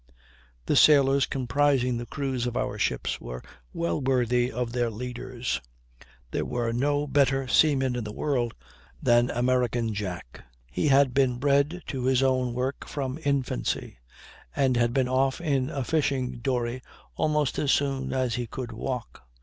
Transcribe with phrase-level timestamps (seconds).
[0.65, 5.61] The sailors comprising the crews of our ships were well worthy of their leaders.
[6.31, 8.55] There was no better seaman in the world
[8.99, 13.99] than American Jack; he had been bred to his work from infancy,
[14.55, 16.81] and had been off in a fishing dory
[17.15, 19.21] almost as soon as he could walk.